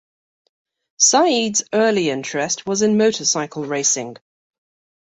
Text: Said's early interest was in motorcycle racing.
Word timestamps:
Said's 0.97 1.61
early 1.73 2.09
interest 2.09 2.65
was 2.65 2.81
in 2.81 2.97
motorcycle 2.97 3.65
racing. 3.65 4.17